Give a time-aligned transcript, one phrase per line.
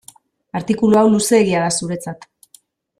[0.59, 2.31] Artikulu hau luzeegia da zuretzat.